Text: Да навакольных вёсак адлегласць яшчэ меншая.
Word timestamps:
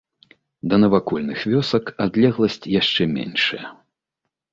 Да 0.69 0.75
навакольных 0.83 1.43
вёсак 1.51 1.85
адлегласць 2.05 2.69
яшчэ 2.79 3.03
меншая. 3.15 3.67